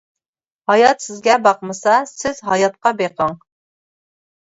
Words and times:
ھايات 0.71 1.03
سىزگە 1.09 1.37
باقمىسا، 1.49 1.99
سىز 2.15 2.43
ھاياتقا 2.51 2.97
بېقىڭ. 3.07 3.41